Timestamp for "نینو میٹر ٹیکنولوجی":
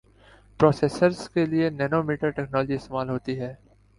1.71-2.75